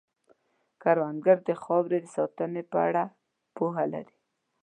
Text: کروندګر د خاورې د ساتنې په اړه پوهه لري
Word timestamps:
کروندګر 0.81 1.37
د 1.47 1.49
خاورې 1.63 1.97
د 2.01 2.07
ساتنې 2.15 2.63
په 2.71 2.77
اړه 2.87 3.03
پوهه 3.55 3.85
لري 3.93 4.15